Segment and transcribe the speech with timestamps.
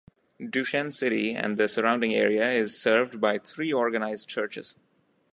[0.49, 4.73] Duchesne city and the surrounding area is served by three organized churches.